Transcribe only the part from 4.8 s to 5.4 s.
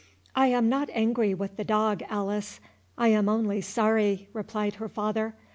father.